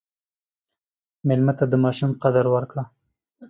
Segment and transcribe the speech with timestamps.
[1.27, 2.83] مېلمه ته د ماشوم قدر ورکړه.